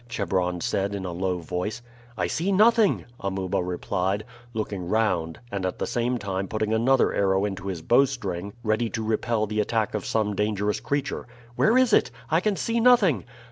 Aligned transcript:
Chebron 0.09 0.59
said 0.61 0.95
in 0.95 1.05
a 1.05 1.11
low 1.13 1.37
voice. 1.37 1.83
"I 2.17 2.25
see 2.25 2.51
nothing," 2.51 3.05
Amuba 3.19 3.61
replied, 3.61 4.25
looking 4.51 4.89
round, 4.89 5.39
and 5.51 5.63
at 5.63 5.77
the 5.77 5.85
same 5.85 6.17
time 6.17 6.47
putting 6.47 6.73
another 6.73 7.13
arrow 7.13 7.45
into 7.45 7.67
his 7.67 7.83
bowstring 7.83 8.53
ready 8.63 8.89
to 8.89 9.03
repel 9.03 9.45
the 9.45 9.59
attack 9.61 9.93
of 9.93 10.07
some 10.07 10.33
dangerous 10.35 10.79
creature. 10.79 11.27
"Where 11.55 11.77
is 11.77 11.93
it? 11.93 12.09
I 12.31 12.39
can 12.39 12.55
see 12.55 12.79
nothing." 12.79 13.25